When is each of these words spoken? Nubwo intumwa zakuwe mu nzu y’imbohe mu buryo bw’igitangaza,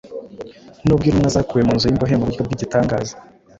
Nubwo 0.83 1.03
intumwa 1.07 1.29
zakuwe 1.35 1.61
mu 1.67 1.73
nzu 1.75 1.85
y’imbohe 1.87 2.13
mu 2.15 2.25
buryo 2.27 2.41
bw’igitangaza, 2.45 3.15